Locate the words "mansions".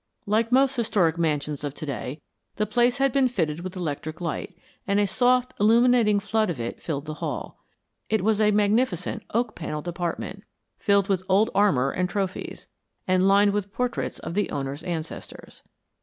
1.19-1.63